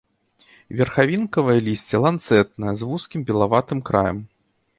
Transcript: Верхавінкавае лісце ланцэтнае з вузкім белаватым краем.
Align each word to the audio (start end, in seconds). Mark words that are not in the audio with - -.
Верхавінкавае 0.77 1.57
лісце 1.67 1.97
ланцэтнае 2.05 2.73
з 2.81 2.89
вузкім 2.93 3.21
белаватым 3.29 3.79
краем. 3.93 4.19